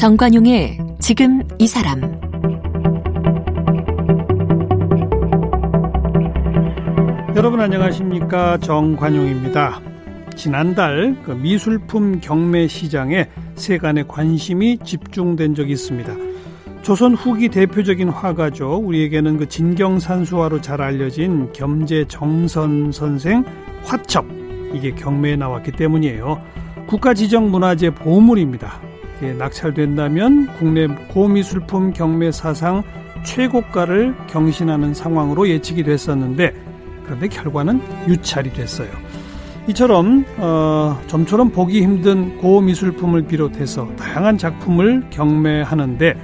[0.00, 2.00] 정관용의 지금 이 사람
[7.36, 9.78] 여러분 안녕하십니까 정관용입니다.
[10.36, 16.14] 지난달 그 미술품 경매 시장에 세간의 관심이 집중된 적이 있습니다.
[16.80, 18.76] 조선 후기 대표적인 화가죠.
[18.76, 23.44] 우리에게는 그 진경산수화로 잘 알려진 겸재 정선 선생
[23.84, 24.24] 화첩
[24.72, 26.40] 이게 경매에 나왔기 때문이에요.
[26.86, 28.80] 국가지정문화재 보물입니다.
[29.24, 32.82] 낙찰된다면 국내 고미술품 경매 사상
[33.24, 36.54] 최고가를 경신하는 상황으로 예측이 됐었는데
[37.04, 38.88] 그런데 결과는 유찰이 됐어요.
[39.68, 46.14] 이처럼 어, 좀처럼 보기 힘든 고미술품을 비롯해서 다양한 작품을 경매하는데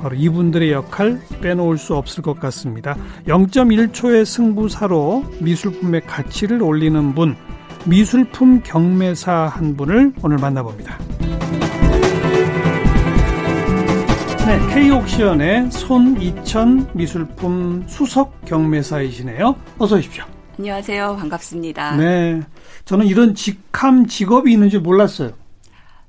[0.00, 2.96] 바로 이분들의 역할 빼놓을 수 없을 것 같습니다.
[3.26, 7.36] 0.1초의 승부사로 미술품의 가치를 올리는 분,
[7.84, 10.98] 미술품 경매사 한 분을 오늘 만나봅니다.
[14.50, 19.54] 네, K옥시언의 손이천 미술품 수석 경매사이시네요.
[19.78, 20.24] 어서 오십시오.
[20.58, 21.18] 안녕하세요.
[21.20, 21.94] 반갑습니다.
[21.94, 22.40] 네.
[22.84, 25.30] 저는 이런 직함 직업이 있는 줄 몰랐어요.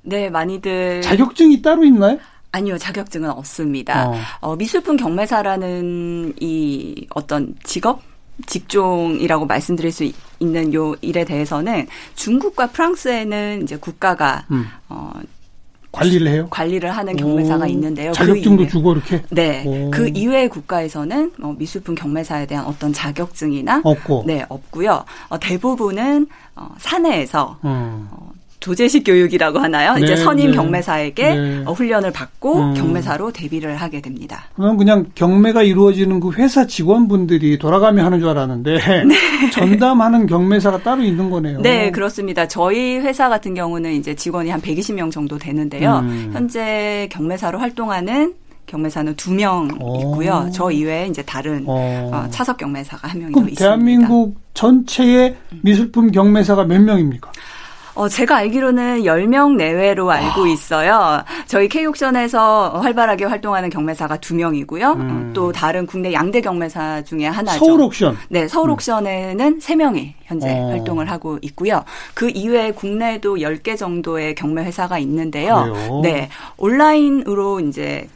[0.02, 1.02] 네, 많이들.
[1.02, 2.18] 자격증이 따로 있나요?
[2.50, 4.08] 아니요, 자격증은 없습니다.
[4.08, 4.16] 어.
[4.40, 8.02] 어, 미술품 경매사라는 이 어떤 직업?
[8.46, 14.66] 직종이라고 말씀드릴 수 있는 요 일에 대해서는 중국과 프랑스에는 이제 국가가 음.
[14.88, 15.12] 어,
[15.92, 16.46] 관리를 해요?
[16.50, 18.12] 관리를 하는 경매사가 오, 있는데요.
[18.12, 19.22] 자격증도 그 주고 이렇게?
[19.30, 19.62] 네.
[19.66, 19.90] 오.
[19.90, 24.24] 그 이외의 국가에서는 뭐 미술품 경매사에 대한 어떤 자격증이나 없고.
[24.26, 25.04] 네, 없고요.
[25.28, 26.26] 어, 대부분은
[26.56, 28.08] 어, 사내에서 음.
[28.10, 28.32] 어,
[28.62, 29.94] 조제식 교육이라고 하나요?
[29.94, 30.56] 네, 이제 선임 네.
[30.56, 31.62] 경매사에게 네.
[31.66, 32.74] 어, 훈련을 받고 음.
[32.74, 34.44] 경매사로 데뷔를 하게 됩니다.
[34.56, 38.74] 그럼 그냥 경매가 이루어지는 그 회사 직원분들이 돌아가며 하는 줄 알았는데
[39.04, 39.50] 네.
[39.50, 41.60] 전담하는 경매사가 따로 있는 거네요.
[41.60, 42.48] 네, 그렇습니다.
[42.48, 45.98] 저희 회사 같은 경우는 이제 직원이 한 120명 정도 되는데요.
[46.04, 46.30] 음.
[46.32, 48.34] 현재 경매사로 활동하는
[48.66, 50.48] 경매사는 두 명 있고요.
[50.54, 52.26] 저 이외에 이제 다른 어.
[52.30, 53.58] 차석 경매사가 한명 있습니다.
[53.58, 57.32] 대한민국 전체의 미술품 경매사가 몇 명입니까?
[57.94, 61.22] 어, 제가 알기로는 10명 내외로 알고 있어요.
[61.46, 64.96] 저희 K옥션에서 활발하게 활동하는 경매사가 2명이고요.
[64.96, 65.32] 음.
[65.34, 67.58] 또 다른 국내 양대 경매사 중에 하나죠.
[67.58, 68.16] 서울 옥션.
[68.28, 69.58] 네, 서울 옥션에는 음.
[69.58, 70.68] 3명이 현재 어.
[70.70, 71.84] 활동을 하고 있고요.
[72.14, 75.70] 그 이외에 국내에도 10개 정도의 경매 회사가 있는데요.
[75.72, 76.00] 그래요?
[76.02, 76.28] 네.
[76.56, 78.08] 온라인으로 이제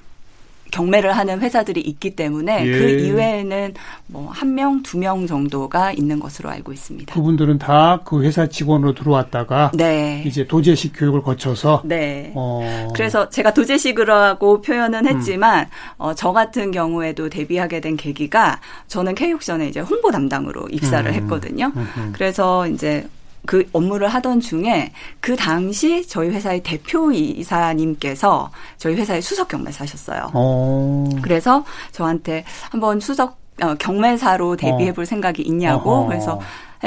[0.77, 2.71] 경매를 하는 회사들이 있기 때문에 예.
[2.71, 3.75] 그 이외에는
[4.09, 7.15] 뭐 한 명, 두 명 정도가 있는 것으로 알고 있습니다.
[7.15, 10.23] 그분들은 다 그 회사 직원으로 들어왔다가 네.
[10.27, 12.33] 이제 도제식 교육을 거쳐서 네.
[12.35, 12.89] 어.
[12.95, 15.17] 그래서 제가 도제식으로하고 표현은 음.
[15.17, 15.71] 했지만 음.
[15.99, 21.15] 어, 저 같은 경우에도 데뷔하게 된 계기가 저는 K육션에 이제 홍보 담당으로 입사를 음.
[21.15, 21.73] 했거든요.
[21.75, 22.13] 음.
[22.15, 23.07] 그래서 이제
[23.47, 30.33] 그 업무를 하던 중에 그 당시 저희 회사의 대표 이사님께서 저희 회사의 수석 경매사셨어요.
[30.35, 31.09] 오.
[31.23, 35.05] 그래서 저한테 한번 수석 어, 경매사로 데뷔해 볼 어.
[35.07, 36.09] 생각이 있냐고 어허.
[36.09, 36.41] 그래서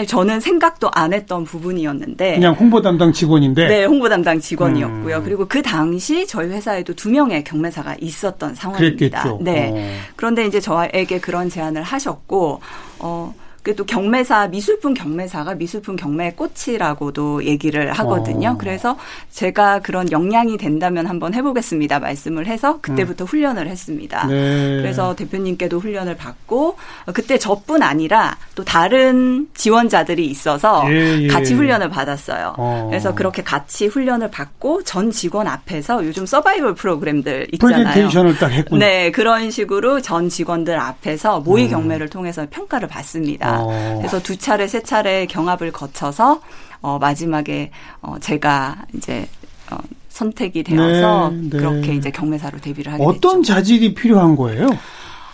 [0.08, 5.24] 저는 생각도 안 했던 부분이었는데 그냥 홍보 담당 직원인데 네 홍보 담당 직원이었고요 음.
[5.24, 9.24] 그리고 그 당시 저희 회사에도 두 명의 경매사가 있었던 상황입니다.
[9.24, 9.40] 그랬겠죠.
[9.42, 10.12] 네 어.
[10.16, 12.62] 그런데 이제 저에게 그런 제안을 하셨고
[13.00, 13.34] 어그
[13.76, 18.52] 또 경매사 미술품 경매사가 미술품 경매의 꽃이라고도 얘기를 하거든요.
[18.52, 18.58] 어.
[18.58, 18.98] 그래서
[19.32, 23.28] 제가 그런 역량이 된다면 한번 해보겠습니다 말씀을 해서 그때부터 음.
[23.28, 24.26] 훈련을 했습니다.
[24.28, 24.78] 네.
[24.78, 26.78] 그래서 대표님께도 훈련을 받고
[27.14, 31.28] 그때 저뿐 아니라 또 다른 지원자들이 있어서 예, 예.
[31.28, 32.56] 같이 훈련을 받았어요.
[32.58, 32.88] 어.
[32.90, 37.84] 그래서 그렇게 같이 훈련을 받고 전 직원 앞에서 요즘 서바이벌 프로그램들 있잖아요.
[37.84, 38.80] 프레젠테이션을 딱 했군요.
[38.80, 41.72] 네, 그런 식으로 전 직원들 앞에서 모의 음.
[41.72, 43.49] 경매를 통해서 평가를 받습니다.
[43.62, 43.96] 어.
[43.98, 46.42] 그래서 두 차례 세 차례 경합을 거쳐서
[46.82, 47.72] 어 마지막에
[48.02, 49.28] 어 제가 이제
[49.72, 49.78] 어
[50.10, 51.58] 선택이 되어서 네, 네.
[51.58, 53.54] 그렇게 이제 경매사로 데뷔를 하게 어떤 됐죠.
[53.54, 54.68] 자질이 필요한 거예요?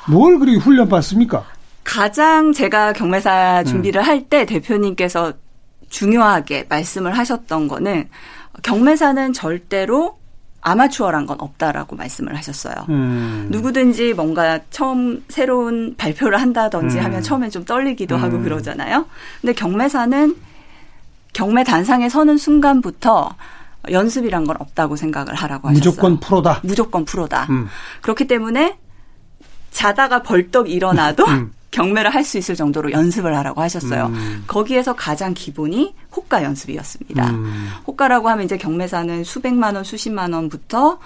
[0.09, 1.44] 뭘 그렇게 훈련 받습니까?
[1.84, 4.06] 가장 제가 경매사 준비를 음.
[4.06, 5.34] 할때 대표님께서
[5.90, 8.09] 중요하게 말씀을 하셨던 거는
[8.64, 10.18] 경매사는 절대로
[10.66, 12.73] 아마추어란 건 없다라고 말씀을 하셨어요.
[12.90, 13.47] 음.
[13.52, 17.06] 누구든지 뭔가 처음 새로운 발표를 한다든지 음.
[17.06, 18.23] 하면 처음엔 좀 떨리기도 음.
[18.23, 19.06] 하고 그러잖아요.
[19.41, 20.35] 근데 경매사는
[21.34, 23.35] 경매 단상에 서는 순간부터
[23.91, 25.91] 연습이란 건 없다고 생각을 하라고 하셨어요.
[25.91, 26.59] 무조건 프로다.
[26.64, 27.46] 무조건 프로다.
[27.52, 27.68] 음.
[28.02, 28.79] 그렇기 때문에
[29.70, 31.52] 자다가 벌떡 일어나도 음.
[31.75, 34.07] 경매를 할 수 있을 정도로 연습을 하라고 하셨어요.
[34.07, 34.43] 음.
[34.47, 37.29] 거기에서 가장 기본이 호가 연습이었습니다.
[37.29, 37.69] 음.
[37.85, 40.97] 호가라고 하면 이제 경매사는 수백만 원, 수십만 원부터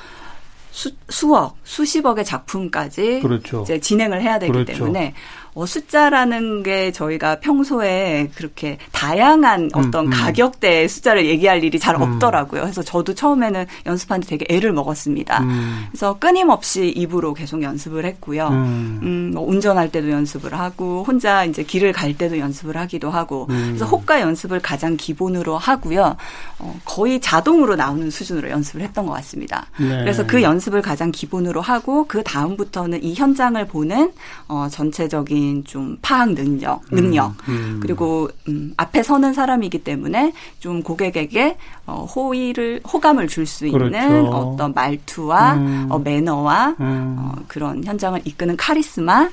[0.71, 3.63] 수, 수억, 수십억의 작품까지 그렇죠.
[3.63, 4.73] 이제 진행을 해야 되기 그렇죠.
[4.73, 5.13] 때문에
[5.53, 10.09] 어, 숫자라는 게 저희가 평소에 그렇게 다양한 어떤 음.
[10.09, 12.61] 가격대의 숫자를 얘기할 일이 잘 없더라고요.
[12.61, 15.41] 그래서 저도 처음에는 연습하는데 되게 애를 먹었습니다.
[15.43, 15.85] 음.
[15.89, 18.47] 그래서 끊임없이 입으로 계속 연습을 했고요.
[18.47, 18.99] 음.
[19.03, 23.65] 음, 뭐 운전할 때도 연습을 하고 혼자 이제 길을 갈 때도 연습을 하기도 하고 음.
[23.67, 26.15] 그래서 호가 연습을 가장 기본으로 하고요.
[26.59, 29.67] 어, 거의 자동으로 나오는 수준으로 연습을 했던 것 같습니다.
[29.79, 29.89] 네.
[29.99, 34.11] 그래서 그 연습을 가장 기본으로 하고 그 다음부터는 이 현장을 보는
[34.47, 37.79] 어, 전체적인 좀 파악 능력, 능력 음.
[37.81, 44.27] 그리고 음, 앞에 서는 사람이기 때문에 좀 고객에게 어, 호의를 호감을 줄 수 있는 그렇죠.
[44.29, 45.87] 어떤 말투와 음.
[45.89, 47.15] 어, 매너와 음.
[47.19, 49.29] 어, 그런 현장을 이끄는 카리스마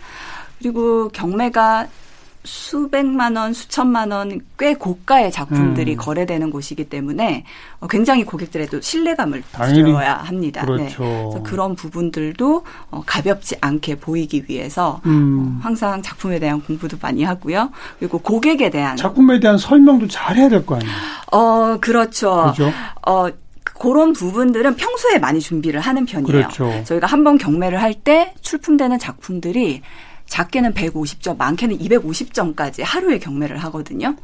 [0.58, 1.86] 그리고 경매가
[2.46, 5.96] 수백만 원, 수천만 원 꽤 고가의 작품들이 음.
[5.98, 7.44] 거래되는 곳이기 때문에
[7.80, 10.62] 어, 굉장히 고객들에도 신뢰감을 줘야 합니다.
[10.62, 10.66] 네.
[10.66, 10.96] 그렇죠.
[10.98, 15.58] 그래서 그런 부분들도 어, 가볍지 않게 보이기 위해서 음.
[15.58, 17.70] 어, 항상 작품에 대한 공부도 많이 하고요.
[17.98, 20.92] 그리고 고객에 대한 작품에 대한 설명도 잘 해야 될 거 아니에요.
[21.32, 22.46] 어 그렇죠.
[22.52, 22.72] 그죠?
[23.06, 23.26] 어
[23.62, 26.26] 그런 부분들은 평소에 많이 준비를 하는 편이에요.
[26.26, 26.84] 그렇죠.
[26.84, 29.82] 저희가 한 번 경매를 할 때 출품되는 작품들이
[30.26, 34.14] 작게는 150점, 많게는 250점까지 하루에 경매를 하거든요.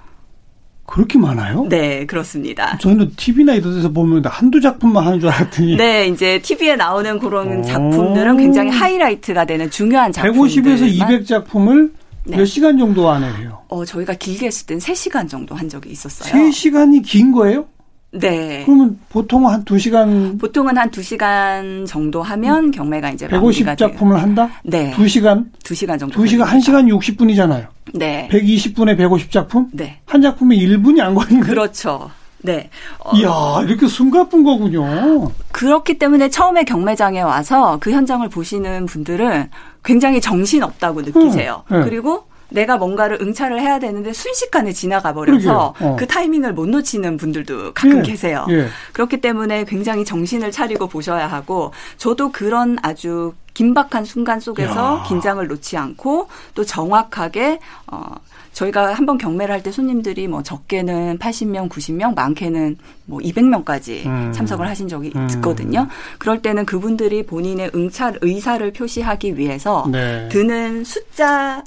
[0.84, 1.66] 그렇게 많아요?
[1.68, 2.76] 네, 그렇습니다.
[2.78, 7.60] 저희는 TV나 이런 데서 보면 한두 작품만 하는 줄 알았더니 네, 이제 TV에 나오는 그런
[7.60, 7.62] 오.
[7.62, 10.40] 작품들은 굉장히 하이라이트가 되는 중요한 작품들.
[10.40, 11.92] 150에서 200 작품을
[12.24, 12.36] 네.
[12.36, 13.62] 몇 시간 정도 안에 해요?
[13.68, 16.32] 어, 저희가 길게 했을 땐 3시간 정도 한 적이 있었어요.
[16.32, 17.66] 3시간이 긴 거예요?
[18.12, 18.62] 네.
[18.66, 23.88] 그러면 보통 한 2시간 보통은 한 2시간 정도 하면 경매가 이제 150 마무리가 돼요.
[23.88, 24.50] 작품을 한다?
[24.64, 24.92] 네.
[24.92, 25.46] 2시간?
[25.62, 26.20] 2시간 정도.
[26.22, 26.46] 2시간, 걸립니다.
[26.46, 27.66] 1시간 60분이잖아요.
[27.94, 28.28] 네.
[28.30, 29.68] 120분에 150 작품?
[29.72, 30.00] 네.
[30.04, 31.40] 한 작품에 1분이 안 걸리는?
[31.42, 32.10] 그렇죠.
[32.42, 32.68] 네.
[32.98, 35.30] 어, 이야, 이렇게 숨가쁜 거군요.
[35.52, 39.48] 그렇기 때문에 처음에 경매장에 와서 그 현장을 보시는 분들은
[39.84, 41.62] 굉장히 정신 없다고 느끼세요.
[41.68, 41.88] 음, 네.
[41.88, 45.74] 그리고 내가 뭔가를 응찰을 해야 되는데 순식간에 지나가 버려서.
[45.80, 45.96] 어.
[45.98, 48.46] 그 타이밍을 못 놓치는 분들도 가끔 예, 계세요.
[48.50, 48.68] 예.
[48.92, 55.04] 그렇기 때문에 굉장히 정신을 차리고 보셔야 하고 저도 그런 아주 긴박한 순간 속에서 야.
[55.06, 58.14] 긴장을 놓지 않고 또 정확하게 어
[58.52, 62.76] 저희가 한번 경매를 할 때 손님들이 뭐 적게는 80명, 90명, 많게는
[63.06, 64.32] 뭐 200명까지 음.
[64.34, 65.28] 참석을 하신 적이 음.
[65.36, 65.86] 있거든요.
[66.18, 70.28] 그럴 때는 그분들이 본인의 응찰 의사를 표시하기 위해서 네.
[70.30, 71.62] 드는 숫자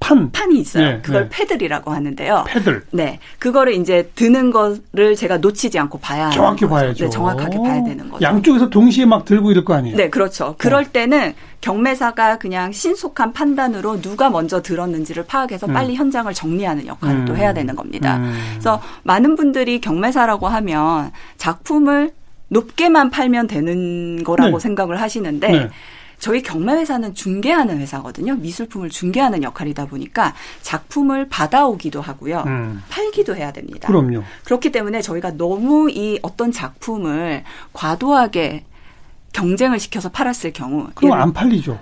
[0.00, 0.84] 판, 판이 있어요.
[0.84, 1.28] 네, 그걸 네.
[1.30, 2.44] 패들이라고 하는데요.
[2.46, 2.82] 패들.
[2.92, 6.74] 네, 그거를 이제 드는 거를 제가 놓치지 않고 봐야 정확히 거죠.
[6.74, 7.04] 봐야죠.
[7.04, 8.24] 네, 정확하게 봐야 되는 거죠.
[8.24, 9.96] 양쪽에서 동시에 막 들고 이럴 거 아니에요?
[9.96, 10.54] 네, 그렇죠.
[10.58, 10.86] 그럴 어.
[10.92, 15.74] 때는 경매사가 그냥 신속한 판단으로 누가 먼저 들었는지를 파악해서 음.
[15.74, 17.36] 빨리 현장을 정리하는 역할을 또 음.
[17.36, 18.18] 해야 되는 겁니다.
[18.18, 18.32] 음.
[18.52, 22.12] 그래서 많은 분들이 경매사라고 하면 작품을
[22.50, 24.62] 높게만 팔면 되는 거라고 네.
[24.62, 25.68] 생각을 하시는데 네.
[26.18, 28.34] 저희 경매 회사는 중개하는 회사거든요.
[28.36, 32.44] 미술품을 중개하는 역할이다 보니까 작품을 받아오기도 하고요.
[32.46, 32.82] 음.
[32.88, 33.88] 팔기도 해야 됩니다.
[33.88, 34.22] 그럼요.
[34.44, 38.64] 그렇기 때문에 저희가 너무 이 어떤 작품을 과도하게
[39.32, 41.78] 경쟁을 시켜서 팔았을 경우 그럼 안 팔리죠.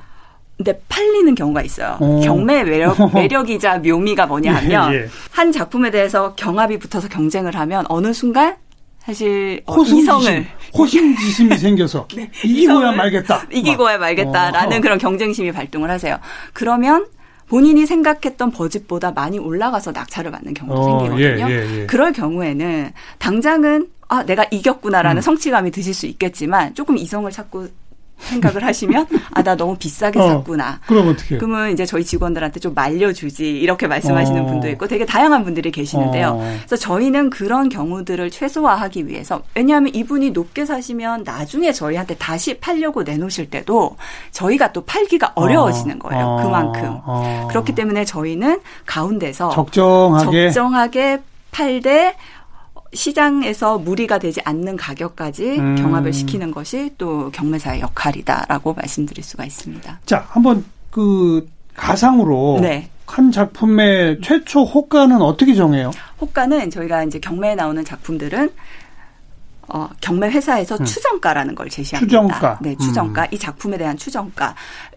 [0.56, 1.98] 근데 팔리는 경우가 있어요.
[2.00, 2.20] 어.
[2.24, 5.08] 경매의 매력, 매력이자 묘미가 뭐냐 하면 예, 예.
[5.30, 8.56] 한 작품에 대해서 경합이 붙어서 경쟁을 하면 어느 순간
[9.06, 12.08] 사실 어, 호승지심, 이성을 호심지심이 생겨서
[12.44, 13.46] 이기고야 이성을- 말겠다.
[13.52, 14.00] 이기고야 막.
[14.00, 14.80] 말겠다라는 어.
[14.80, 16.18] 그런 경쟁심이 발동을 하세요.
[16.52, 17.06] 그러면
[17.48, 21.48] 본인이 생각했던 버짓보다 많이 올라가서 낙찰을 받는 경우도 어, 생기거든요.
[21.48, 21.86] 예, 예, 예.
[21.86, 25.22] 그럴 경우에는 당장은 아 내가 이겼구나라는 음.
[25.22, 27.68] 성취감이 드실 수 있겠지만 조금 이성을 찾고
[28.18, 30.80] 생각을 하시면 아 나 너무 비싸게 어, 샀구나.
[30.86, 31.36] 그럼 어떻게?
[31.38, 34.46] 그러면 이제 저희 직원들한테 좀 말려주지 이렇게 말씀하시는 어.
[34.46, 36.28] 분도 있고 되게 다양한 분들이 계시는데요.
[36.30, 36.54] 어.
[36.66, 43.50] 그래서 저희는 그런 경우들을 최소화하기 위해서 왜냐하면 이분이 높게 사시면 나중에 저희한테 다시 팔려고 내놓으실
[43.50, 43.96] 때도
[44.32, 46.24] 저희가 또 팔기가 어려워지는 거예요.
[46.26, 46.42] 어.
[46.42, 46.98] 그만큼.
[47.04, 47.46] 어.
[47.50, 51.20] 그렇기 때문에 저희는 가운데서 적정하게 적정하게
[51.52, 52.16] 팔되
[52.92, 55.76] 시장에서 무리가 되지 않는 가격까지 음.
[55.76, 60.00] 경합을 시키는 것이 또 경매사의 역할이다라고 말씀드릴 수가 있습니다.
[60.06, 62.90] 자 한번 그 가상으로 네.
[63.06, 65.90] 한 작품의 최초 호가는 어떻게 정해요?
[66.20, 68.50] 호가는 저희가 이제 경매에 나오는 작품들은
[69.68, 72.20] 어, 경매 회사에서 추정가라는 걸 제시합니다.
[72.20, 72.28] 음.
[72.28, 72.58] 추정가.
[72.62, 73.22] 네, 추정가.
[73.22, 73.26] 음.
[73.32, 74.54] 이 작품에 대한 추정가.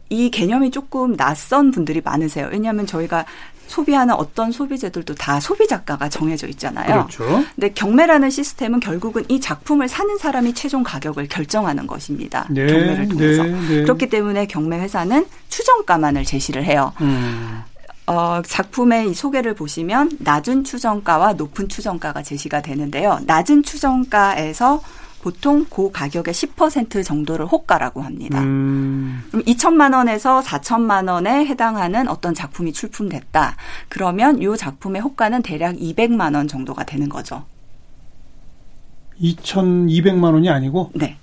[0.09, 2.49] 이 개념이 조금 낯선 분들이 많으세요.
[2.51, 3.25] 왜냐하면 저희가
[3.69, 7.07] 소비하는 어떤 소비재들도 다 소비자가가 정해져 있잖아요.
[7.07, 7.45] 그렇죠.
[7.55, 12.47] 근데 경매라는 시스템은 결국은 이 작품을 사는 사람이 최종 가격을 결정하는 것입니다.
[12.49, 13.43] 네, 경매를 통해서.
[13.43, 13.81] 네, 네.
[13.83, 16.93] 그렇기 때문에 경매 회사는 추정가만을 제시를 해요.
[17.01, 17.61] 음.
[18.07, 23.19] 어, 작품의 이 소개를 보시면 낮은 추정가와 높은 추정가가 제시가 되는데요.
[23.27, 24.81] 낮은 추정가에서
[25.21, 28.39] 보통 그 가격의 10% 정도를 호가라고 합니다.
[28.39, 29.23] 음.
[29.29, 33.55] 그럼 2천만 원에서 4천만 원에 해당하는 어떤 작품이 출품됐다.
[33.89, 37.45] 그러면 이 작품의 호가는 대략 200만 원 정도가 되는 거죠.
[39.21, 40.91] 2,200만 원이 아니고?
[40.95, 41.17] 네.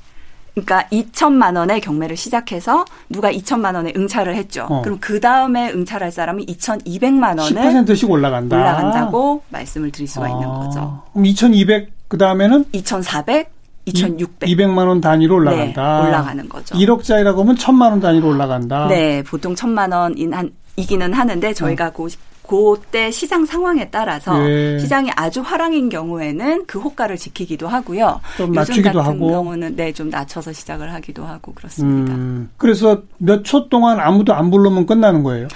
[0.55, 4.67] 그러니까 2천만 원의 경매를 시작해서 누가 2천만 원에 응찰을 했죠.
[4.71, 4.83] 어.
[4.83, 8.57] 그럼 그 다음에 응찰할 사람이 2,200만 원을 10%씩 올라간다.
[8.57, 10.29] 올라간다고 말씀을 드릴 수가 아.
[10.31, 11.03] 있는 거죠.
[11.13, 13.51] 그럼 2,200 그 다음에는 2,400,
[13.87, 14.49] 2,600.
[14.49, 16.01] 200만 원 단위로 올라간다.
[16.03, 16.75] 네, 올라가는 거죠.
[16.75, 18.89] 1억짜리라고 하면 1,000만 원 단위로 올라간다.
[18.89, 21.91] 네, 보통 1,000만 원인 한 이기는 하는데 저희가 어.
[21.93, 22.09] 그
[22.49, 24.79] 그때 시장 상황에 따라서 예.
[24.79, 28.21] 시장이 아주 화랑인 경우에는 그 호가를 지키기도 하고요.
[28.37, 29.29] 좀 낮추기도 하고.
[29.31, 32.13] 경우는 네, 좀 낮춰서 시작을 하기도 하고 그렇습니다.
[32.15, 35.49] 음, 그래서 몇 초 동안 아무도 안 부르면 끝나는 거예요.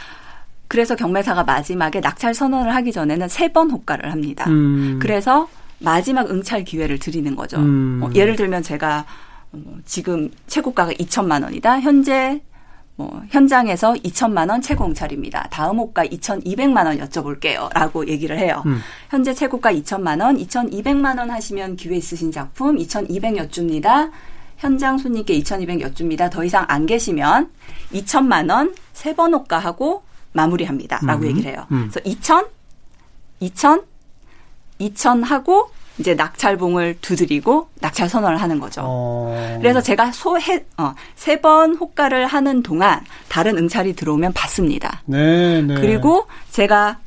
[0.67, 4.49] 그래서 경매사가 마지막에 낙찰 선언을 하기 전에는 세 번 호가를 합니다.
[4.49, 4.99] 음.
[5.01, 5.47] 그래서
[5.81, 7.59] 마지막 응찰 기회를 드리는 거죠.
[7.59, 8.01] 음.
[8.03, 9.05] 어, 예를 들면 제가
[9.53, 11.81] 어, 지금 최고가가 2천만 원이다.
[11.81, 12.41] 현재
[12.97, 15.49] 뭐 현장에서 2천만 원 최고공찰입니다.
[15.51, 18.63] 다음 호가 2,200만 원 여쭤볼게요 라고 얘기를 해요.
[18.67, 18.79] 음.
[19.09, 24.11] 현재 최고가 2천만 원, 2,200만 원 하시면 기회 있으신 작품 2,200 여쭙니다.
[24.59, 26.29] 현장 손님께 2,200 여쭙니다.
[26.29, 27.51] 더 이상 안 계시면
[27.95, 31.29] 2천만 원 세 번 호가하고 마무리합니다 라고 음.
[31.29, 31.65] 얘기를 해요.
[31.73, 31.89] 음.
[31.91, 32.47] 그래서 2천,
[33.41, 33.83] 2천,
[34.81, 38.81] 2천 하고 이제 낙찰봉을 두드리고 낙찰 선언을 하는 거죠.
[38.85, 39.59] 어.
[39.61, 45.03] 그래서 제가 소해 어, 세 번 호가를 하는 동안 다른 응찰이 들어오면 받습니다.
[45.05, 45.75] 네, 네.
[45.75, 46.99] 그리고 제가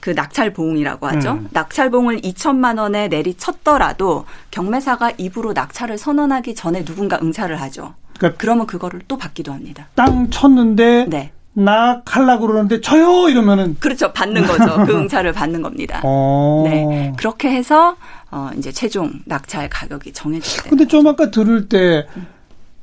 [0.00, 1.32] 그 낙찰봉이라고 하죠.
[1.32, 1.48] 음.
[1.52, 7.94] 낙찰봉을 2천만 원에 내리쳤더라도 경매사가 입으로 낙찰을 선언하기 전에 누군가 응찰을 하죠.
[8.16, 9.88] 그러니까 그러면 그거를 또 받기도 합니다.
[9.94, 11.32] 땅 쳤는데 네.
[11.52, 16.00] 나 칼라고 그러는데 저요 이러면은 그렇죠 받는 거죠 그 응찰을 받는 겁니다.
[16.04, 16.62] 어.
[16.64, 17.96] 네 그렇게 해서
[18.30, 22.06] 어 이제 최종 낙찰 가격이 정해지게 근데 좀 아까 들을 때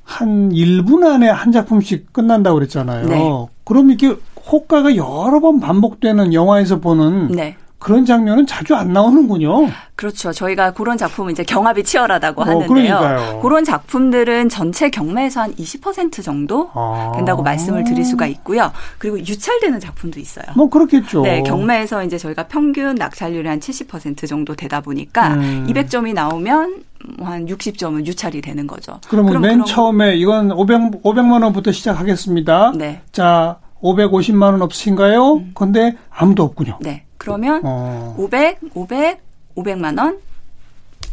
[0.08, 3.06] 한 1분 안에 한 작품씩 끝난다고 그랬잖아요.
[3.08, 3.46] 네.
[3.66, 4.16] 그럼 이게
[4.50, 7.58] 호가가 여러 번 반복되는 영화에서 보는 네.
[7.80, 9.68] 그런 장면은 자주 안 나오는군요.
[9.96, 10.32] 그렇죠.
[10.32, 12.96] 저희가 그런 작품은 이제 경합이 치열하다고 어, 하는데요.
[12.96, 17.12] 어, 그런 작품들은 전체 경매에서 한 20% 정도 아.
[17.16, 18.72] 된다고 말씀을 드릴 수가 있고요.
[18.98, 20.46] 그리고 유찰되는 작품도 있어요.
[20.56, 21.22] 뭐 그렇겠죠.
[21.22, 25.68] 네, 경매에서 이제 저희가 평균 낙찰률이 한 70% 정도 되다 보니까 음.
[25.70, 26.84] 200점이 나오면
[27.22, 29.00] 한 60점은 유찰이 되는 거죠.
[29.08, 32.74] 그러면 맨 처음에 이건 500 500만 원부터 시작하겠습니다.
[32.76, 33.02] 네.
[33.12, 35.34] 자, 550만 원 없으신가요?
[35.36, 35.52] 음.
[35.54, 36.78] 근데 아무도 없군요.
[36.82, 37.04] 네.
[37.18, 38.16] 그러면 어.
[38.18, 39.22] 500, 500,
[39.56, 40.20] 500만 원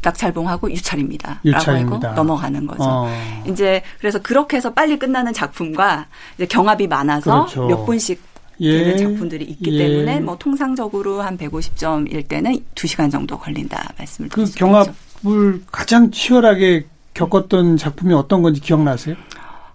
[0.02, 1.40] 낙찰봉하고 유찰입니다.
[1.44, 1.90] 유찰입니다.
[1.90, 2.82] 라고 하고 넘어가는 거죠.
[2.84, 3.08] 어.
[3.46, 6.06] 이제 그래서 그렇게 해서 빨리 끝나는 작품과
[6.36, 7.66] 이제 경합이 많아서 그렇죠.
[7.66, 8.20] 몇 분씩
[8.60, 8.84] 예.
[8.84, 9.88] 되는 작품들이 있기 예.
[9.88, 14.52] 때문에 뭐 통상적으로 한 150점일 때는 2시간 정도 걸린다 말씀을 드리죠.
[14.52, 19.16] 그 경합을 가장 치열하게 겪었던 작품이 어떤 건지 기억나세요?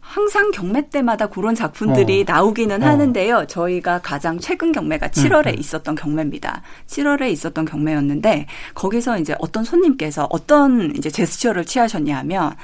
[0.09, 2.31] 항상 경매 때마다 그런 작품들이 어.
[2.31, 2.85] 나오기는 어.
[2.85, 3.45] 하는데요.
[3.45, 5.59] 저희가 가장 최근 경매가 7월에 음, 음.
[5.59, 6.63] 있었던 경매입니다.
[6.87, 12.55] 7월에 있었던 경매였는데 거기서 이제 어떤 손님께서 어떤 이제 제스처를 취하셨냐 하면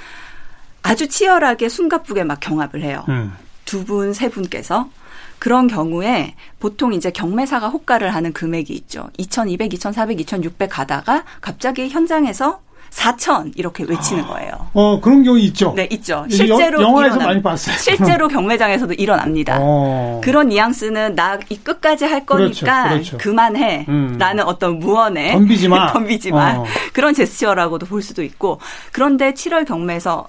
[0.82, 3.06] 아주 치열하게 숨가쁘게 막 경합을 해요.
[3.10, 3.32] 음.
[3.64, 4.90] 두 분, 세 분께서.
[5.38, 9.10] 그런 경우에 보통 이제 경매사가 호가를 하는 금액이 있죠.
[9.18, 12.62] 2,200, 2,400, 2,600 가다가 갑자기 현장에서
[12.96, 14.28] 4천 이렇게 외치는 아.
[14.28, 14.52] 거예요.
[14.74, 15.74] 어 그런 경우 있죠.
[15.75, 16.25] 네 있죠.
[16.30, 17.75] 실제로 여, 영화에서 일어납, 많이 봤어요.
[17.78, 19.58] 실제로 경매장에서도 일어납니다.
[19.60, 20.22] 어.
[20.24, 23.18] 그런 뉘앙스는 나 이 끝까지 할 거니까 그렇죠, 그렇죠.
[23.18, 23.86] 그만해.
[23.90, 24.16] 음.
[24.18, 25.92] 라는 어떤 무언의 덤비지 마.
[25.94, 26.56] 덤비지 마.
[26.56, 26.66] 어.
[26.94, 28.60] 그런 제스처라고도 볼 수도 있고
[28.94, 30.28] 그런데 7월 경매에서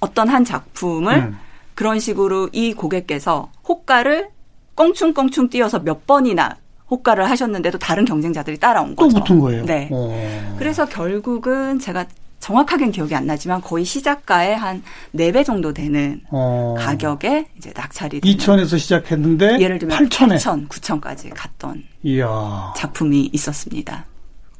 [0.00, 1.38] 어떤 한 작품을 음.
[1.74, 4.28] 그런 식으로 이 고객께서 호가를
[4.74, 6.56] 껑충껑충 뛰어서 몇 번이나
[6.90, 9.14] 호가를 하셨는데도 다른 경쟁자들이 따라온 거죠.
[9.14, 9.64] 또 붙은 거예요.
[9.64, 9.88] 네.
[9.90, 10.10] 오.
[10.12, 10.56] 어.
[10.58, 12.06] 그래서 결국은 제가
[12.40, 14.82] 정확하게는 기억이 안 나지만 거의 시작가의 한
[15.14, 16.74] 4배 정도 되는 어.
[16.78, 22.74] 가격에 이제 낙찰이 2천에서 시작했는데 예를 들면 8천에 8천, 9천까지 갔던 이야.
[22.76, 24.04] 작품이 있었습니다.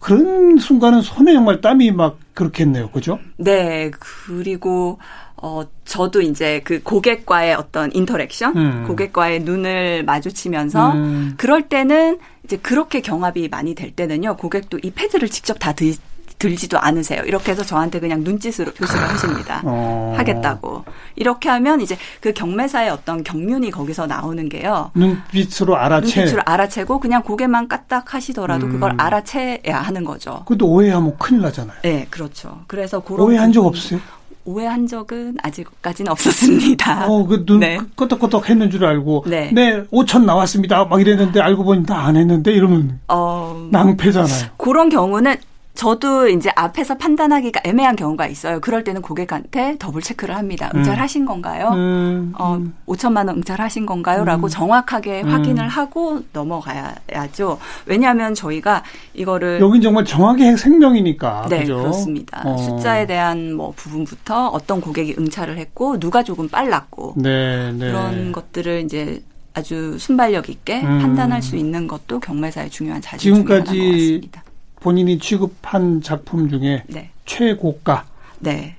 [0.05, 2.91] 그런 순간은 손에 정말 땀이 막 그렇겠네요.
[2.91, 3.19] 그죠?
[3.39, 3.91] 네.
[3.99, 4.99] 그리고
[5.35, 8.85] 어, 저도 이제 그 고객과의 어떤 interaction, 음.
[8.87, 11.35] 고객과의 눈을 마주치면서 음.
[11.39, 15.95] 그럴 때는 이제 그렇게 경합이 많이 될 때는요, 고객도 이 패들을 직접 다 들,
[16.39, 17.23] 들지도 않으세요.
[17.25, 19.63] 이렇게 해서 저한테 그냥 눈짓으로 표시를 하십니다.
[19.65, 20.15] 어.
[20.17, 20.85] 하겠다고.
[21.17, 24.91] 이렇게 하면 이제 그 경매사의 어떤 경륜이 거기서 나오는 게요.
[24.95, 26.21] 눈빛으로 알아채.
[26.21, 28.73] 눈빛으로 알아채고 그냥 고개만 까딱 하시더라도 음.
[28.73, 30.41] 그걸 알아채야 하는 거죠.
[30.41, 31.79] 그것도 오해하면 큰일 나잖아요.
[31.83, 32.61] 네, 그렇죠.
[32.67, 34.01] 그래서 그런 오해한 적 없어요?
[34.47, 37.07] 오해한 적은 아직까지는 없었습니다.
[37.09, 37.81] 어, 그눈 네.
[37.97, 39.25] 끄덕끄덕 했는 줄 알고.
[39.27, 39.51] 네.
[39.55, 40.85] 네, 5천 나왔습니다.
[40.85, 44.51] 막 이랬는데 알고 보니 다 안 했는데 이러면 어, 낭패잖아요.
[44.59, 45.37] 그런 경우는
[45.75, 48.61] 저도 이제 앞에서 판단하기가 애매한 경우가 있어요.
[48.61, 50.71] 그럴 때는 고객한테 더블 체크를 합니다.
[50.75, 51.27] 응찰하신 음.
[51.27, 51.71] 건가요?
[51.75, 54.25] 음, 어, 5천만 원 응찰하신 건가요?
[54.25, 54.49] 라고 음.
[54.49, 55.29] 정확하게 음.
[55.31, 57.59] 확인을 하고 넘어가야죠.
[57.87, 61.47] 왜냐하면 저희가 이거를 여긴 정말 정확히 생명이니까.
[61.51, 61.79] 네, 그죠?
[61.79, 62.43] 그렇습니다.
[62.45, 62.57] 어.
[62.57, 67.91] 숫자에 대한 뭐 부분부터 어떤 고객이 응찰을 했고 누가 조금 빨랐고 네, 네.
[67.91, 69.23] 그런 것들을 이제
[69.55, 70.99] 아주 순발력 있게 음.
[71.01, 74.44] 판단할 수 있는 것도 경매사의 중요한 자질 지금까지 중에 하나인 것 같습니다.
[74.85, 77.09] 본인이 취급한 작품 중에 네.
[77.25, 78.05] 최고가.
[78.41, 78.77] 네.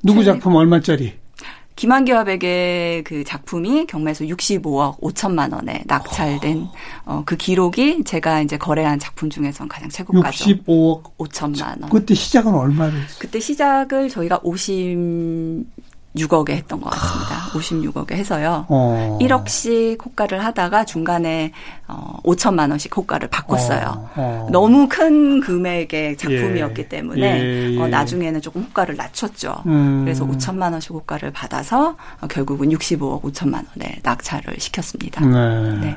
[0.00, 0.26] 누구 최...
[0.26, 1.14] 작품 얼마짜리?
[1.74, 6.68] 김한기화백의 그 작품이 경매에서 65억 5천만 원에 낙찰된
[7.06, 10.44] 어, 그 기록이 제가 이제 거래한 작품 중에서 가장 최고가죠.
[10.44, 11.90] 65억 5천만 원.
[11.90, 13.00] 그때 시작은 얼마를?
[13.18, 15.66] 그때 시작을 저희가 50
[16.16, 17.36] 6억에 했던 것 같습니다.
[17.36, 17.50] 아.
[17.52, 18.66] 56억에 해서요.
[18.68, 19.18] 어.
[19.20, 21.52] 1억씩 호가를 하다가 중간에
[21.88, 23.86] 어 5천만 원씩 호가를 바꿨어요.
[23.86, 24.12] 어.
[24.16, 24.48] 어.
[24.50, 26.88] 너무 큰 금액의 작품이었기 예.
[26.88, 27.78] 때문에 예.
[27.80, 29.62] 어, 나중에는 조금 호가를 낮췄죠.
[29.66, 30.02] 음.
[30.04, 35.24] 그래서 5천만 원씩 호가를 받아서 어, 결국은 65억 5천만 원에 낙찰을 시켰습니다.
[35.24, 35.80] 네.
[35.80, 35.96] 네.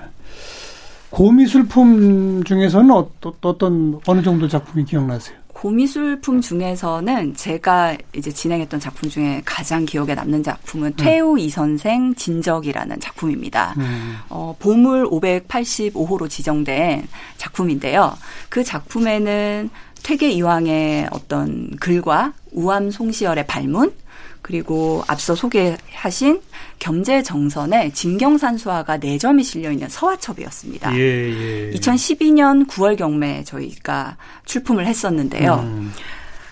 [1.09, 5.44] 고미술품 중에서는 어떤 어느 정도 작품이 기억나세요?
[5.65, 10.93] 고미술품 중에서는 제가 이제 진행했던 작품 중에 가장 기억에 남는 작품은 음.
[10.95, 13.73] 퇴우 이선생 진적이라는 작품입니다.
[13.79, 14.17] 음.
[14.29, 17.07] 어, 보물 585호로 지정된
[17.37, 18.15] 작품인데요.
[18.49, 19.71] 그 작품에는
[20.03, 23.91] 퇴계 이황의 어떤 글과 우암 송시열의 발문
[24.45, 26.39] 그리고 앞서 소개하신
[26.77, 30.95] 겸재정선의 진경산수화가 4점이 실려 있는 서화첩이었습니다.
[30.95, 31.71] 예, 예.
[31.71, 35.55] 2012년 9월 경매 저희가 출품을 했었는데요.
[35.63, 35.91] 음.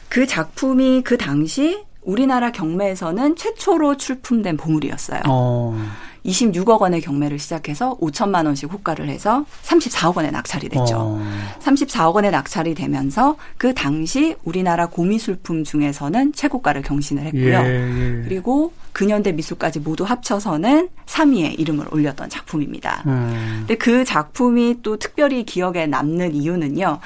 [0.09, 5.21] 그 작품이 그 당시 우리나라 경매에서는 최초로 출품된 보물이었어요.
[5.27, 5.79] 어.
[6.25, 10.95] 26억 원의 경매를 시작해서 5천만 원씩 호가를 해서 34억 원에 낙찰이 됐죠.
[10.97, 11.21] 어.
[11.61, 17.59] 34억 원에 낙찰이 되면서 그 당시 우리나라 고미술품 중에서는 최고가를 경신을 했고요.
[17.59, 18.23] 예, 예.
[18.23, 23.03] 그리고 근현대 미술까지 모두 합쳐서는 3위에 이름을 올렸던 작품입니다.
[23.07, 23.55] 음.
[23.59, 26.99] 근데 그 작품이 또 특별히 기억에 남는 이유는요.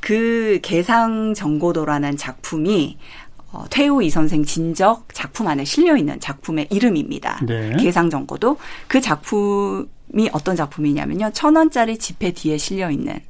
[0.00, 2.98] 그 개상 정고도라는 작품이
[3.54, 7.40] 어, 퇴우 이 선생 진적 작품 안에 실려 있는 작품의 이름입니다.
[7.46, 7.76] 네.
[7.78, 8.56] 계상정고도
[8.88, 11.30] 그 작품이 어떤 작품이냐면요.
[11.32, 13.20] 천 원짜리 지폐 뒤에 실려 있는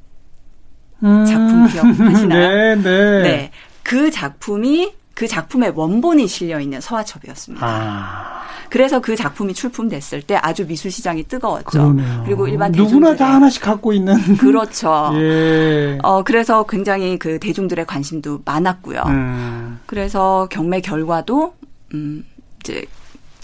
[1.03, 1.25] 음.
[1.25, 2.75] 작품 기억하시나요?
[2.75, 3.21] 네, 네.
[3.21, 3.51] 네.
[3.83, 7.65] 그 작품이 그 작품의 원본이 실려 있는 서화첩이었습니다.
[7.65, 8.44] 아.
[8.69, 11.69] 그래서 그 작품이 출품됐을 때 아주 미술 시장이 뜨거웠죠.
[11.69, 12.23] 그러네요.
[12.25, 15.11] 그리고 일반 누구나 다 하나씩 갖고 있는 그렇죠.
[15.15, 15.97] 예.
[16.03, 19.01] 어 그래서 굉장히 그 대중들의 관심도 많았고요.
[19.07, 19.79] 음.
[19.85, 21.53] 그래서 경매 결과도
[21.93, 22.25] 음
[22.63, 22.85] 이제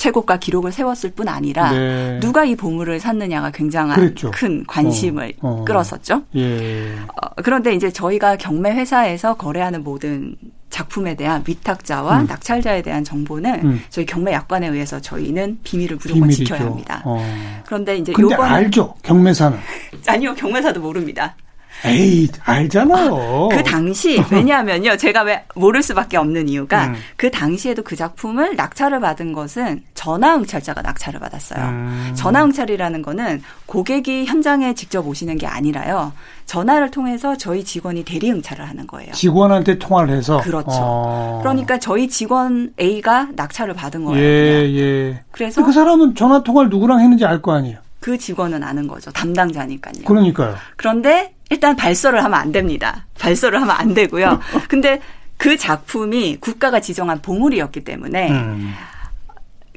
[0.01, 2.19] 최고가 기록을 세웠을 뿐 아니라 네.
[2.19, 4.31] 누가 이 보물을 샀느냐가 굉장한 그랬죠.
[4.31, 5.65] 큰 관심을 어, 어.
[5.65, 6.23] 끌었었죠.
[6.35, 6.95] 예.
[7.21, 10.35] 어, 그런데 이제 저희가 경매 회사에서 거래하는 모든
[10.71, 12.27] 작품에 대한 위탁자와 음.
[12.27, 13.81] 낙찰자에 대한 정보는 음.
[13.89, 16.43] 저희 경매 약관에 의해서 저희는 비밀을 무조건 비밀이죠.
[16.45, 17.01] 지켜야 합니다.
[17.05, 17.23] 어.
[17.67, 19.57] 그런데 이제 근데 요번 알죠 경매사는
[20.07, 21.35] 아니요 경매사도 모릅니다.
[21.85, 23.49] 에이, 알잖아요.
[23.51, 24.97] 그 당시, 왜냐하면요.
[24.97, 26.95] 제가 왜 모를 수밖에 없는 이유가 음.
[27.15, 31.63] 그 당시에도 그 작품을 낙찰을 받은 것은 전화응찰자가 낙찰을 받았어요.
[31.65, 32.11] 음.
[32.15, 36.13] 전화응찰이라는 거는 고객이 현장에 직접 오시는 게 아니라요.
[36.45, 39.11] 전화를 통해서 저희 직원이 대리응찰을 하는 거예요.
[39.13, 40.41] 직원한테 통화를 해서?
[40.41, 40.67] 그렇죠.
[40.71, 41.39] 어.
[41.41, 44.21] 그러니까 저희 직원 A가 낙찰을 받은 거예요.
[44.23, 45.19] 예, 예.
[45.31, 47.77] 그래서 그 사람은 전화 통화를 누구랑 했는지 알 거 아니에요?
[47.99, 49.11] 그 직원은 아는 거죠.
[49.11, 50.03] 담당자니까요.
[50.05, 50.55] 그러니까요.
[50.75, 53.05] 그런데 일단 발설을 하면 안 됩니다.
[53.19, 54.39] 발설을 하면 안 되고요.
[54.67, 54.99] 근데
[55.37, 58.73] 그 작품이 국가가 지정한 보물이었기 때문에 음.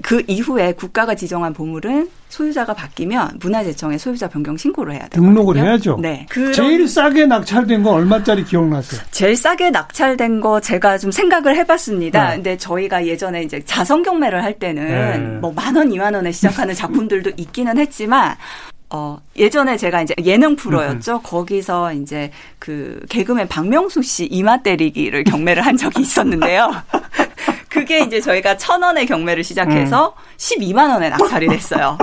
[0.03, 5.23] 그 이후에 국가가 지정한 보물은 소유자가 바뀌면 문화재청에 소유자 변경 신고를 해야 돼요.
[5.23, 5.99] 등록을 해야죠.
[6.01, 6.27] 네.
[6.53, 9.01] 제일 싸게 낙찰된 거 얼마짜리 기억나세요?
[9.11, 12.31] 제일 싸게 낙찰된 거 제가 좀 생각을 해봤습니다.
[12.31, 12.35] 네.
[12.35, 15.19] 근데 저희가 예전에 이제 자성 경매를 할 때는 네.
[15.41, 18.37] 뭐만 원, 이만 원에 시작하는 작품들도 있기는 했지만
[18.97, 21.17] 어, 예전에 제가 이제 예능 프로였죠.
[21.17, 21.21] 음.
[21.25, 22.31] 거기서 이제
[22.61, 26.71] 그 개그맨 박명수 씨 이마 때리기를 경매를 한 적이 있었는데요.
[27.69, 30.37] 그게 이제 저희가 천 원의 경매를 시작해서 음.
[30.37, 31.99] 12만 원에 낙찰이 됐어요.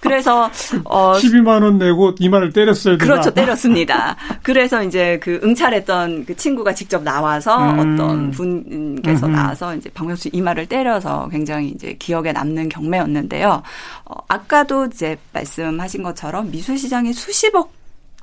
[0.00, 0.50] 그래서
[0.84, 2.98] 어 12만 원 내고 이마를 때렸어요.
[2.98, 3.12] 누가.
[3.12, 4.16] 그렇죠, 때렸습니다.
[4.42, 7.78] 그래서 이제 그 응찰했던 그 친구가 직접 나와서 음.
[7.78, 13.62] 어떤 분께서 음 나와서 이제 박명수 이마를 때려서 굉장히 이제 기억에 남는 경매였는데요.
[14.04, 17.75] 어, 아까도 이제 말씀하신 것처럼 미술 시장에 수십억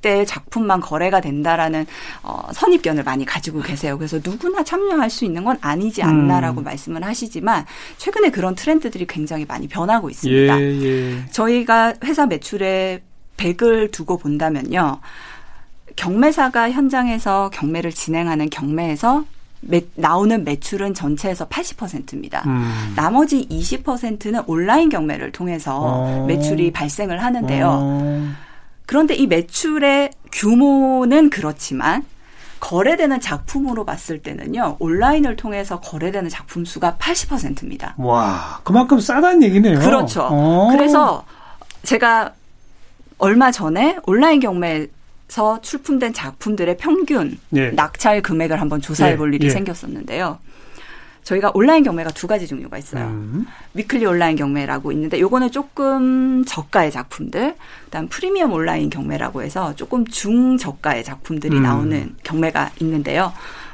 [0.03, 1.87] 대 작품만 거래가 된다라는
[2.21, 3.97] 어, 선입견을 많이 가지고 계세요.
[3.97, 6.63] 그래서 누구나 참여할 수 있는 건 아니지 않나라고 음.
[6.65, 7.65] 말씀을 하시지만
[7.97, 10.59] 최근에 그런 트렌드들이 굉장히 많이 변하고 있습니다.
[10.59, 11.25] 예, 예.
[11.31, 13.01] 저희가 회사 매출에
[13.37, 14.99] 100을 두고 본다면요.
[15.95, 19.23] 경매사가 현장에서 경매를 진행하는 경매에서
[19.61, 22.43] 매, 나오는 매출은 전체에서 80%입니다.
[22.45, 22.93] 음.
[22.97, 26.25] 나머지 20%는 온라인 경매를 통해서 어.
[26.27, 27.67] 매출이 발생을 하는데요.
[27.69, 28.33] 어.
[28.85, 32.03] 그런데 이 매출의 규모는 그렇지만
[32.59, 37.95] 거래되는 작품으로 봤을 때는요, 온라인을 통해서 거래되는 작품 수가 80%입니다.
[37.97, 39.79] 와, 그만큼 싸다는 얘기네요.
[39.79, 40.21] 그렇죠.
[40.21, 40.25] 오.
[40.31, 40.67] 어.
[40.71, 41.25] 그래서
[41.83, 42.33] 제가
[43.17, 47.71] 얼마 전에 온라인 경매에서 출품된 작품들의 평균 예.
[47.71, 49.35] 낙찰 금액을 한번 조사해 볼 예.
[49.35, 49.49] 일이 예.
[49.49, 50.39] 생겼었는데요.
[51.23, 53.05] 저희가 온라인 경매가 두 가지 종류가 있어요.
[53.05, 53.45] 음.
[53.73, 57.55] 위클리 온라인 경매라고 있는데 요거는 조금 저가의 작품들,
[57.86, 61.63] 그다음 프리미엄 온라인 경매라고 해서 조금 중저가의 작품들이 음.
[61.63, 63.33] 나오는 경매가 있는데요.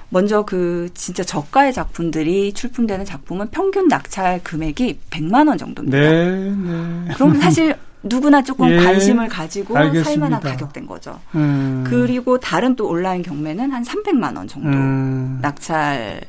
[0.10, 6.00] 먼저 그 진짜 저가의 작품들이 출품되는 작품은 평균 낙찰 금액이 100만 원 정도입니다.
[6.00, 7.14] 네, 네.
[7.14, 10.10] 그럼 사실 누구나 조금 예, 관심을 가지고 알겠습니다.
[10.10, 11.20] 살만한 가격된 거죠.
[11.36, 11.84] 음.
[11.86, 15.40] 그리고 다른 또 온라인 경매는 한 300만 원 정도 음.
[15.42, 16.22] 낙찰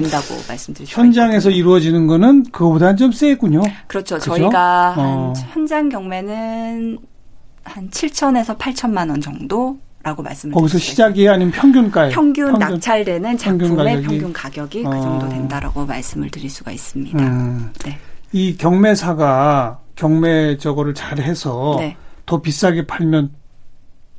[0.00, 1.50] 된다고 말씀드릴 수 현장에서.
[1.50, 3.62] 이루어지는 거는 그거보다는 좀 세군요.
[3.86, 4.16] 그렇죠.
[4.16, 4.30] 그죠?
[4.36, 5.32] 저희가 어.
[5.36, 6.98] 한 현장 경매는
[7.64, 13.68] 한 7천에서 8천만 원 정도 라고 말씀을 거기서 시작이 아니면 평균가에 평균, 평균 낙찰되는 작품의
[13.68, 15.28] 평균 가격이, 평균 가격이 그 정도 어.
[15.28, 17.18] 된다라고 말씀을 드릴 수가 있습니다.
[17.18, 17.72] 음.
[17.84, 17.98] 네.
[18.32, 21.96] 이 경매사가 경매 저거를 잘해서 네.
[22.24, 23.30] 더 비싸게 팔면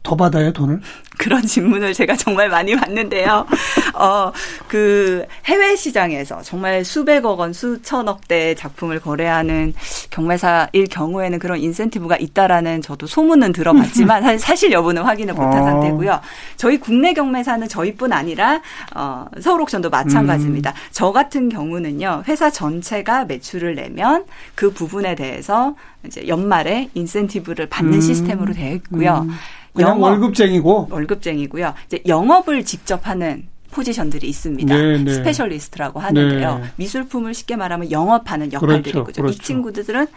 [0.08, 0.80] 더 받아요, 돈을?
[1.18, 3.46] 그런 질문을 제가 정말 많이 받는데요.
[3.94, 4.32] 어,
[4.70, 9.74] 그 해외 시장에서 정말 수백억 원, 수천억 대 작품을 거래하는
[10.10, 15.66] 경매사일 경우에는 그런 인센티브가 있다라는 저도 소문은 들어봤지만 사실 여부는 확인을 못한 어.
[15.66, 16.22] 상태고요.
[16.56, 18.62] 저희 국내 경매사는 저희뿐 아니라
[18.96, 20.70] 어, 서울 옥션도 마찬가지입니다.
[20.70, 20.76] 음.
[20.92, 22.24] 저 같은 경우는요.
[22.30, 24.24] 회사 전체가 매출을 내면
[24.56, 28.02] 그 부분에 대해서 이제 연말에 인센티브를 받는 음.
[28.02, 29.26] 시스템으로 되어 있고요.
[29.28, 29.36] 음.
[29.78, 31.74] 그냥 영업, 월급쟁이고 월급쟁이고요.
[31.88, 34.76] 이제 영업을 직접 하는 포지션들이 있습니다.
[34.76, 35.04] 네네.
[35.04, 35.14] 네.
[35.14, 36.60] specialist라고 하는데요.
[36.60, 36.64] 네.
[36.78, 39.04] 미술품을 쉽게 말하면 영업하는 역할들이죠.
[39.04, 39.34] 그렇죠, 그렇죠.
[39.34, 40.08] 이 친구들은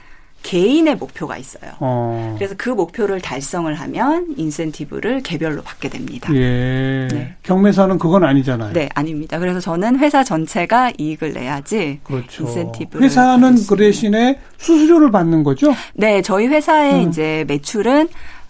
[0.43, 1.73] 개인의 목표가 있어요.
[1.81, 2.35] 어.
[2.39, 6.35] 그래서 그 목표를 달성을 하면 인센티브를 개별로 받게 됩니다.
[6.35, 7.09] 예.
[7.11, 7.35] 네.
[7.43, 8.73] 경매사는 그건 아니잖아요.
[8.73, 9.39] 네, 아닙니다.
[9.39, 12.45] 그래서 저는 회사 전체가 이익을 내야지 그렇죠.
[12.45, 15.75] 인센티브를 회사는 그 대신에 수수료를 받는 거죠?
[15.93, 17.09] 네, 저희 회사의 음.
[17.11, 18.09] 이제 매출은 어,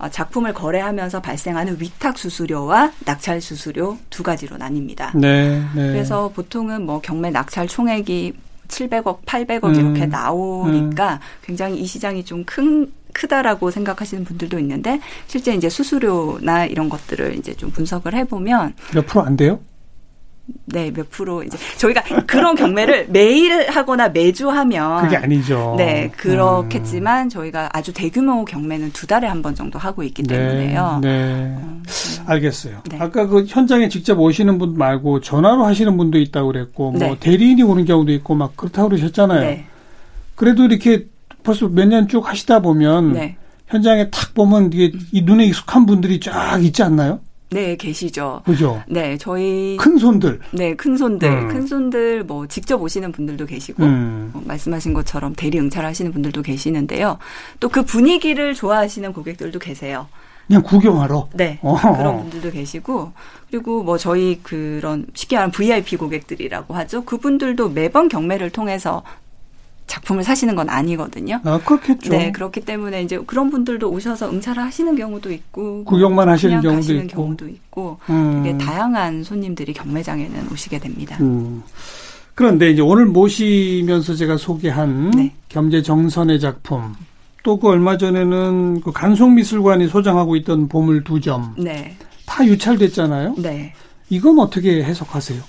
[0.08, 5.16] 작품을 거래하면서 발생하는 위탁 수수료와 낙찰 수수료 두 가지로 나뉩니다.
[5.16, 5.88] 네, 네.
[5.88, 8.32] 그래서 보통은 뭐 경매 낙찰 총액이
[8.68, 11.18] 700억, 800억 음, 이렇게 나오니까 음.
[11.42, 17.54] 굉장히 이 시장이 좀 큰 크다라고 생각하시는 분들도 있는데 실제 이제 수수료나 이런 것들을 이제
[17.54, 19.60] 좀 분석을 해보면 몇 프로 안 돼요?
[20.66, 25.74] 네, 몇 프로 이제 저희가 그런 경매를 매일 하거나 매주 하면 그게 아니죠.
[25.78, 27.28] 네, 그렇겠지만 음.
[27.28, 30.98] 저희가 아주 대규모 경매는 두 달에 한 번 정도 하고 있기 네, 때문에요.
[31.02, 31.08] 네.
[31.08, 31.82] 음,
[32.26, 32.82] 알겠어요.
[32.90, 32.98] 네.
[33.00, 37.16] 아까 그 현장에 직접 오시는 분 말고 전화로 하시는 분도 있다고 그랬고 뭐 네.
[37.18, 39.40] 대리인이 오는 경우도 있고 막 그렇다고 그러셨잖아요.
[39.40, 39.64] 네.
[40.34, 41.06] 그래도 이렇게
[41.42, 43.36] 벌써 몇 년 쭉 하시다 보면 네.
[43.68, 47.20] 현장에 탁 보면 이게 이 눈에 익숙한 분들이 쫙 있지 않나요?
[47.50, 48.42] 네, 계시죠.
[48.44, 48.82] 그죠?
[48.86, 50.38] 네, 저희 큰 손들.
[50.52, 51.28] 네, 큰 손들.
[51.28, 51.48] 음.
[51.48, 54.30] 큰 손들 뭐 직접 오시는 분들도 계시고 음.
[54.34, 57.18] 어, 말씀하신 것처럼 대리 응찰하시는 분들도 계시는데요.
[57.58, 60.08] 또 그 분위기를 좋아하시는 고객들도 계세요.
[60.48, 61.28] 그냥 구경하러.
[61.34, 61.60] 네.
[61.62, 61.96] 어허.
[61.96, 63.12] 그런 분들도 계시고
[63.48, 67.04] 그리고 뭐 저희 그런 쉽게 말하면 VIP 고객들이라고 하죠.
[67.04, 69.04] 그분들도 매번 경매를 통해서
[69.90, 71.40] 작품을 사시는 건 아니거든요.
[71.42, 72.10] 아, 그렇겠죠.
[72.10, 77.06] 네, 그렇기 때문에 이제 그런 분들도 오셔서 응찰을 하시는 경우도 있고 구경만 하시는 경우도 있고.
[77.08, 78.42] 경우도 있고 음.
[78.44, 81.16] 되게 다양한 손님들이 경매장에는 오시게 됩니다.
[81.20, 81.62] 음.
[82.36, 85.32] 그런데 이제 오늘 모시면서 제가 소개한 네.
[85.48, 86.94] 겸재 정선의 작품
[87.42, 91.54] 또 그 얼마 전에는 그 간송미술관이 소장하고 있던 보물 두 점.
[91.58, 91.96] 네.
[92.26, 93.34] 다 유찰됐잖아요.
[93.38, 93.72] 네.
[94.08, 95.40] 이건 어떻게 해석하세요?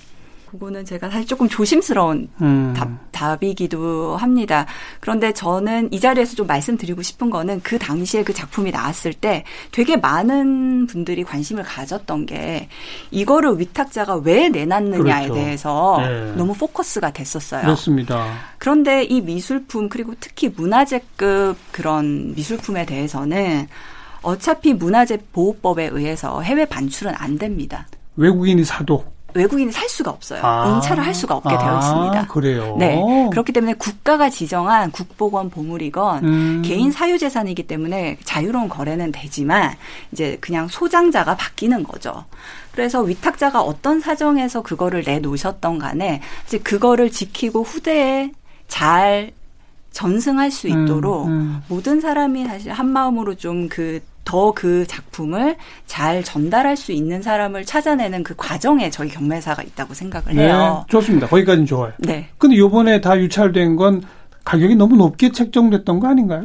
[0.52, 2.74] 그거는 제가 사실 조금 조심스러운 음.
[2.76, 4.66] 답, 답이기도 합니다.
[5.00, 9.96] 그런데 저는 이 자리에서 좀 말씀드리고 싶은 거는 그 당시에 그 작품이 나왔을 때 되게
[9.96, 12.68] 많은 분들이 관심을 가졌던 게
[13.12, 15.34] 이거를 위탁자가 왜 내놨느냐에 그렇죠.
[15.34, 16.34] 대해서 네.
[16.36, 17.62] 너무 포커스가 됐었어요.
[17.62, 18.34] 그렇습니다.
[18.58, 23.70] 그런데 이 미술품 그리고 특히 문화재급 그런 미술품에 대해서는
[24.22, 27.88] 어차피 문화재 보호법에 의해서 해외 반출은 안 됩니다.
[28.18, 30.42] 외국인이 사도 외국인이 살 수가 없어요.
[30.44, 30.76] 아.
[30.76, 32.20] 응찰을 할 수가 없게 되어 있습니다.
[32.20, 32.76] 아, 그래요.
[32.78, 33.02] 네.
[33.32, 36.62] 그렇기 때문에 국가가 지정한 국보건 보물이건 음.
[36.64, 39.74] 개인 사유 재산이기 때문에 자유로운 거래는 되지만
[40.12, 42.26] 이제 그냥 소장자가 바뀌는 거죠.
[42.72, 48.32] 그래서 위탁자가 어떤 사정에서 그거를 내놓으셨던 간에 이제 그거를 지키고 후대에
[48.68, 49.32] 잘
[49.92, 51.64] 전승할 수 있도록 음, 음.
[51.68, 55.56] 모든 사람이 사실 한 마음으로 좀 그 더 그 작품을
[55.86, 60.86] 잘 전달할 수 있는 사람을 찾아내는 그 과정에 저희 경매사가 있다고 생각을 해요.
[60.88, 61.28] 네, 좋습니다.
[61.28, 61.94] 거기까지는 좋아요.
[62.00, 62.28] 네.
[62.38, 64.02] 근데 요번에 다 유찰된 건
[64.44, 66.44] 가격이 너무 높게 책정됐던 거 아닌가요?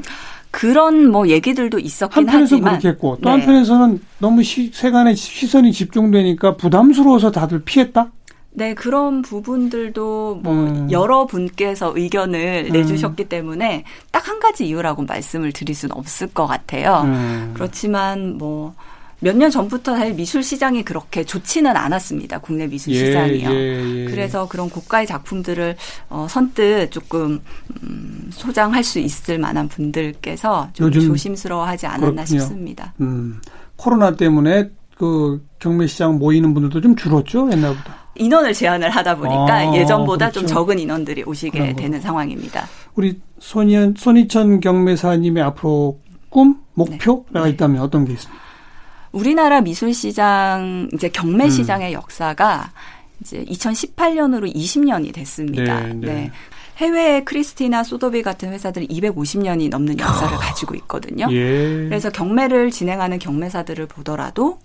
[0.51, 3.31] 그런 뭐 얘기들도 있었긴 한편에서 하지만 그렇겠고 또 네.
[3.31, 8.11] 한편에서는 너무 시, 세간의 시선이 집중되니까 부담스러워서 다들 피했다.
[8.59, 10.91] 네, 그런 부분들도 뭐 음.
[10.91, 12.73] 여러분께서 의견을 음.
[12.73, 17.03] 내주셨기 때문에 딱 한 가지 이유라고 말씀을 드릴 수는 없을 것 같아요.
[17.05, 17.53] 음.
[17.55, 18.75] 그렇지만 뭐
[19.21, 22.39] 몇 년 전부터 사실 미술 시장이 그렇게 좋지는 않았습니다.
[22.41, 23.51] 국내 미술 예, 시장이요.
[23.51, 24.05] 예, 예.
[24.05, 25.77] 그래서 그런 고가의 작품들을
[26.11, 27.41] 어, 선뜻 조금
[27.83, 32.41] 음, 소장할 수 있을 만한 분들께서 좀 조심스러워하지 않았나 그렇군요.
[32.41, 32.93] 싶습니다.
[33.01, 33.41] 음,
[33.77, 38.06] 코로나 때문에 그 경매 시장 모이는 분들도 좀 줄었죠 옛날보다.
[38.19, 40.41] 인원을 제한을 하다 보니까 아, 예전보다 그렇죠.
[40.41, 42.67] 좀 적은 인원들이 오시게 되는 상황입니다.
[42.95, 47.51] 우리 손현 손희천 경매사님의 앞으로 꿈 목표가 네.
[47.51, 48.45] 있다면 어떤 게 있습니까?
[49.13, 51.51] 우리나라 미술 시장 이제 경매 음.
[51.51, 51.95] 시장의 음.
[51.95, 52.71] 역사가
[53.21, 55.81] 이제 2018년으로 20년이 됐습니다.
[55.81, 55.95] 네.
[55.95, 56.07] 네.
[56.07, 56.31] 네.
[56.77, 61.27] 해외의 크리스티나 소도비 같은 회사들이 250년이 넘는 역사를 가지고 있거든요.
[61.31, 61.87] 예.
[61.89, 64.59] 그래서 경매를 진행하는 경매사들을 보더라도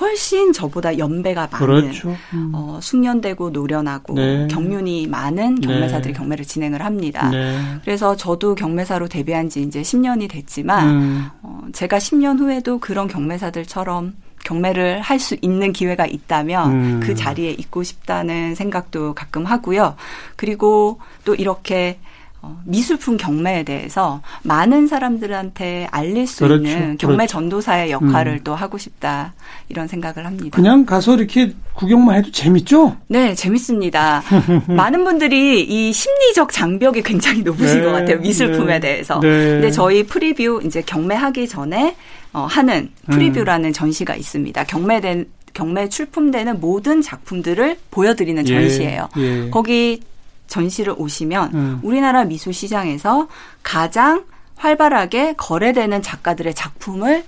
[0.00, 2.16] 훨씬 저보다 연배가 많은 그렇죠.
[2.32, 2.52] 음.
[2.54, 4.48] 어, 숙련되고 노련하고 네.
[4.48, 5.66] 경륜이 많은 네.
[5.66, 6.18] 경매사들이 네.
[6.18, 7.28] 경매를 진행을 합니다.
[7.28, 7.58] 네.
[7.84, 11.26] 그래서 저도 경매사로 데뷔한 지 이제 10년이 됐지만 음.
[11.42, 17.00] 어, 제가 10년 후에도 그런 경매사들처럼 경매를 할 수 있는 기회가 있다면 음.
[17.02, 19.96] 그 자리에 있고 싶다는 생각도 가끔 하고요.
[20.36, 22.19] 그리고 또 이렇게 어,
[22.64, 26.62] 미술품 경매에 대해서 많은 사람들한테 알릴 수 그렇죠.
[26.68, 27.32] 있는 경매 그렇죠.
[27.32, 28.40] 전도사의 역할을 음.
[28.44, 29.34] 또 하고 싶다
[29.68, 30.56] 이런 생각을 합니다.
[30.56, 32.96] 그냥 가서 이렇게 구경만 해도 재밌죠?
[33.08, 34.22] 네, 재밌습니다.
[34.68, 39.20] 많은 분들이 이 심리적 장벽이 굉장히 높으신 네, 것 같아요 미술품에 네, 대해서.
[39.20, 39.28] 네.
[39.28, 41.96] 근데 저희 프리뷰 이제 경매하기 전에
[42.32, 43.72] 어, 하는 프리뷰라는 음.
[43.72, 44.64] 전시가 있습니다.
[44.64, 49.08] 경매된 경매 출품되는 모든 작품들을 보여드리는 예, 전시예요.
[49.16, 49.50] 예.
[49.50, 50.00] 거기
[50.50, 51.80] 전시를 오시면 음.
[51.82, 53.28] 우리나라 미술 시장에서
[53.62, 54.24] 가장
[54.56, 57.24] 활발하게 거래되는 작가들의 작품을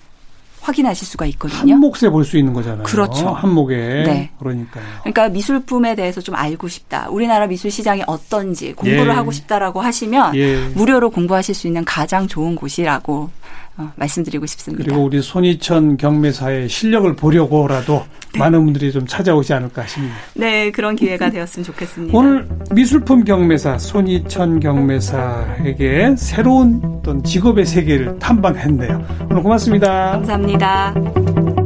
[0.61, 1.73] 확인하실 수가 있거든요.
[1.73, 2.85] 한 몫에 볼 수 있는 거잖아요.
[2.85, 3.31] 그렇죠.
[3.31, 3.77] 한 목에.
[3.77, 4.31] 네.
[4.39, 4.85] 그러니까요.
[5.01, 7.09] 그러니까 미술품에 대해서 좀 알고 싶다.
[7.11, 9.11] 우리나라 미술 시장이 어떤지 공부를 예.
[9.11, 10.69] 하고 싶다라고 하시면 예.
[10.75, 13.31] 무료로 공부하실 수 있는 가장 좋은 곳이라고
[13.77, 14.85] 어, 말씀드리고 싶습니다.
[14.85, 18.05] 그리고 우리 손희천 경매사의 실력을 보려고라도
[18.35, 18.39] 네.
[18.39, 20.15] 많은 분들이 좀 찾아오지 않을까 싶습니다.
[20.35, 22.17] 네, 그런 기회가 되었으면 좋겠습니다.
[22.17, 29.05] 오늘 미술품 경매사 손희천 경매사에게 새로운 어떤 직업의 세계를 탐방했네요.
[29.31, 30.13] 오늘 고맙습니다.
[30.13, 31.62] 감사합니다.